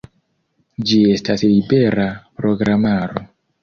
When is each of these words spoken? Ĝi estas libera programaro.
Ĝi 0.93 0.97
estas 1.17 1.45
libera 1.53 2.11
programaro. 2.43 3.29